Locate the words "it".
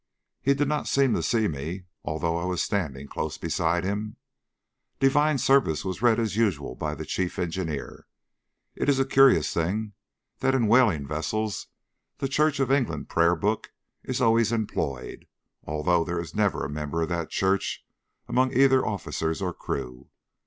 8.75-8.89